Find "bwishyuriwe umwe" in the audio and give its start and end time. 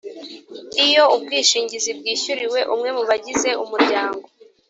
1.99-2.89